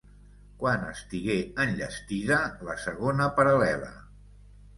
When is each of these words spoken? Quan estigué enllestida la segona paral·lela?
Quan 0.61 0.85
estigué 0.93 1.35
enllestida 1.65 2.41
la 2.71 2.79
segona 2.87 3.29
paral·lela? 3.37 3.93